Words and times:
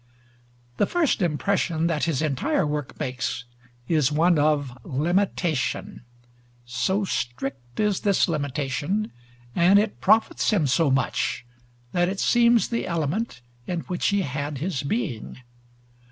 The 0.77 0.87
first 0.87 1.21
impression 1.21 1.85
that 1.85 2.05
his 2.05 2.23
entire 2.23 2.65
work 2.65 2.99
makes 2.99 3.43
is 3.87 4.11
one 4.11 4.39
of 4.39 4.75
limitation; 4.83 6.05
so 6.65 7.05
strict 7.05 7.79
is 7.79 7.99
this 7.99 8.27
limitation, 8.27 9.11
and 9.55 9.77
it 9.77 10.01
profits 10.01 10.49
him 10.49 10.65
so 10.65 10.89
much, 10.89 11.45
that 11.91 12.09
it 12.09 12.19
seems 12.19 12.69
the 12.69 12.87
element 12.87 13.41
in 13.67 13.81
which 13.81 14.07
he 14.07 14.23
had 14.23 14.57
his 14.57 14.81
being. 14.81 15.37